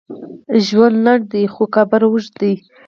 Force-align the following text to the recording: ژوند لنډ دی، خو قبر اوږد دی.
ژوند 0.65 0.95
لنډ 1.05 1.23
دی، 1.31 1.43
خو 1.53 1.63
قبر 1.75 2.01
اوږد 2.07 2.33
دی. 2.41 2.53